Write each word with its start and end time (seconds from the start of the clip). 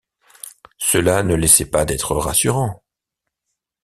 Cela 0.79 1.21
ne 1.21 1.35
laissait 1.35 1.69
pas 1.69 1.85
d’être 1.85 2.15
rassurant. 2.15 2.81